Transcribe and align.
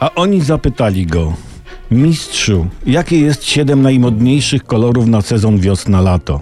A 0.00 0.14
oni 0.14 0.40
zapytali 0.40 1.06
go, 1.06 1.32
mistrzu, 1.90 2.66
jakie 2.86 3.20
jest 3.20 3.44
siedem 3.44 3.82
najmodniejszych 3.82 4.64
kolorów 4.64 5.06
na 5.06 5.22
sezon 5.22 5.58
wiosna-lato? 5.58 6.40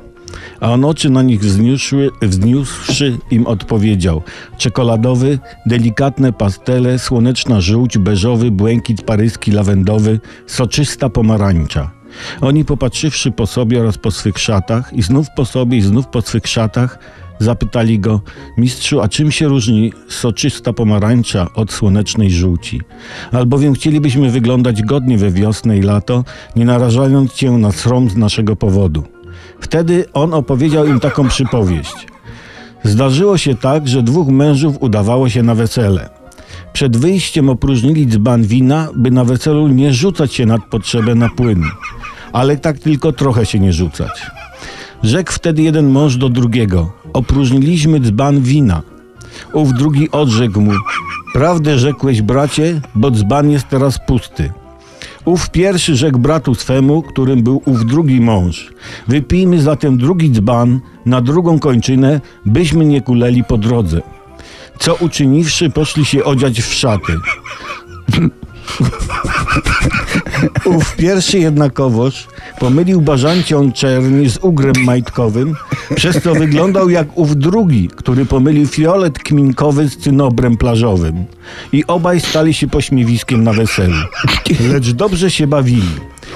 A 0.60 0.70
on 0.72 0.84
oczy 0.84 1.10
na 1.10 1.22
nich 1.22 1.40
wzniósły, 1.40 2.10
wzniósłszy 2.22 3.18
im 3.30 3.46
odpowiedział 3.46 4.22
czekoladowy, 4.58 5.38
delikatne 5.66 6.32
pastele, 6.32 6.98
słoneczna 6.98 7.60
żółć, 7.60 7.98
beżowy, 7.98 8.50
błękit 8.50 9.02
paryski, 9.02 9.52
lawendowy, 9.52 10.20
soczysta 10.46 11.08
pomarańcza. 11.08 11.90
Oni 12.40 12.64
popatrzywszy 12.64 13.30
po 13.30 13.46
sobie 13.46 13.80
oraz 13.80 13.98
po 13.98 14.10
swych 14.10 14.38
szatach 14.38 14.92
i 14.92 15.02
znów 15.02 15.26
po 15.36 15.44
sobie 15.44 15.78
i 15.78 15.82
znów 15.82 16.06
po 16.06 16.22
swych 16.22 16.46
szatach 16.46 16.98
Zapytali 17.44 17.98
go, 17.98 18.20
mistrzu, 18.58 19.00
a 19.00 19.08
czym 19.08 19.30
się 19.30 19.48
różni 19.48 19.92
soczysta 20.08 20.72
pomarańcza 20.72 21.46
od 21.54 21.72
słonecznej 21.72 22.30
żółci? 22.30 22.80
Albowiem 23.32 23.74
chcielibyśmy 23.74 24.30
wyglądać 24.30 24.82
godnie 24.82 25.18
we 25.18 25.30
wiosnę 25.30 25.78
i 25.78 25.82
lato, 25.82 26.24
nie 26.56 26.64
narażając 26.64 27.32
cię 27.32 27.50
na 27.50 27.72
srom 27.72 28.10
z 28.10 28.16
naszego 28.16 28.56
powodu. 28.56 29.04
Wtedy 29.60 30.04
on 30.12 30.34
opowiedział 30.34 30.86
im 30.86 31.00
taką 31.00 31.28
przypowieść. 31.28 32.06
Zdarzyło 32.84 33.38
się 33.38 33.54
tak, 33.54 33.88
że 33.88 34.02
dwóch 34.02 34.28
mężów 34.28 34.82
udawało 34.82 35.28
się 35.28 35.42
na 35.42 35.54
wesele. 35.54 36.08
Przed 36.72 36.96
wyjściem 36.96 37.48
opróżnili 37.48 38.06
dzban 38.06 38.42
wina, 38.42 38.88
by 38.96 39.10
na 39.10 39.24
weselu 39.24 39.68
nie 39.68 39.92
rzucać 39.92 40.34
się 40.34 40.46
nad 40.46 40.64
potrzebę 40.70 41.14
na 41.14 41.28
płyn. 41.28 41.64
Ale 42.32 42.56
tak 42.56 42.78
tylko 42.78 43.12
trochę 43.12 43.46
się 43.46 43.60
nie 43.60 43.72
rzucać. 43.72 44.30
Rzekł 45.02 45.32
wtedy 45.32 45.62
jeden 45.62 45.88
mąż 45.88 46.16
do 46.16 46.28
drugiego: 46.28 46.92
Opróżniliśmy 47.14 48.00
dzban 48.00 48.40
wina. 48.40 48.82
Ów 49.52 49.72
drugi 49.72 50.10
odrzekł 50.10 50.60
mu: 50.60 50.72
Prawdę 51.32 51.78
rzekłeś, 51.78 52.22
bracie, 52.22 52.80
bo 52.94 53.10
dzban 53.10 53.50
jest 53.50 53.68
teraz 53.68 53.98
pusty. 54.06 54.52
Ów 55.24 55.50
pierwszy 55.50 55.96
rzekł 55.96 56.18
bratu 56.18 56.54
swemu, 56.54 57.02
którym 57.02 57.42
był 57.42 57.62
ów 57.64 57.86
drugi 57.86 58.20
mąż: 58.20 58.72
Wypijmy 59.08 59.62
zatem 59.62 59.98
drugi 59.98 60.30
dzban 60.30 60.80
na 61.06 61.20
drugą 61.20 61.58
kończynę, 61.58 62.20
byśmy 62.46 62.84
nie 62.84 63.00
kuleli 63.00 63.44
po 63.44 63.58
drodze. 63.58 64.00
Co 64.78 64.94
uczyniwszy, 64.94 65.70
poszli 65.70 66.04
się 66.04 66.24
odziać 66.24 66.60
w 66.60 66.74
szaty. 66.74 67.12
Ów 70.76 70.96
pierwszy 70.96 71.38
jednakowoż 71.38 72.26
pomylił 72.64 73.00
bażancią 73.00 73.72
czerni 73.72 74.30
z 74.30 74.38
ugrem 74.42 74.74
majtkowym, 74.84 75.54
przez 75.94 76.22
co 76.22 76.34
wyglądał 76.34 76.90
jak 76.90 77.18
ów 77.18 77.36
drugi, 77.36 77.88
który 77.96 78.24
pomylił 78.24 78.66
fiolet 78.66 79.18
kminkowy 79.18 79.88
z 79.88 79.96
cynobrem 79.96 80.56
plażowym. 80.56 81.24
I 81.72 81.84
obaj 81.86 82.20
stali 82.20 82.54
się 82.54 82.68
pośmiewiskiem 82.68 83.44
na 83.44 83.52
weselu. 83.52 83.94
Lecz 84.72 84.90
dobrze 84.90 85.30
się 85.30 85.46
bawili. 85.46 85.88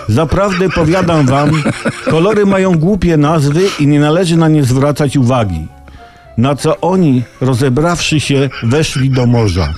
Zaprawdę 0.09 0.69
powiadam 0.69 1.27
wam, 1.27 1.63
kolory 2.11 2.47
mają 2.47 2.79
głupie 2.79 3.17
nazwy 3.17 3.63
i 3.81 3.87
nie 3.87 4.01
należy 4.01 4.37
na 4.37 4.49
nie 4.49 4.65
zwracać 4.65 5.17
uwagi. 5.17 5.67
Na 6.39 6.55
co 6.57 6.81
oni, 6.81 7.23
rozebrawszy 7.41 8.21
się, 8.21 8.51
weszli 8.63 9.11
do 9.11 9.27
morza. 9.27 9.69